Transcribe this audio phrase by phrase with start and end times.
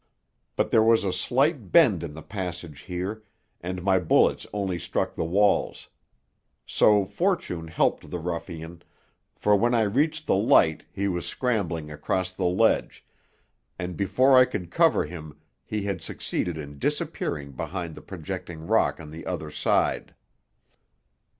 [0.55, 3.21] But there was a slight bend in the passage here,
[3.61, 5.89] and my bullets only struck the walls.
[6.65, 8.81] So fortune helped the ruffian,
[9.35, 13.05] for when I reached the light he was scrambling across the ledge,
[13.77, 18.99] and before I could cover him he had succeeded in disappearing behind the projecting rock
[18.99, 20.15] on the other side.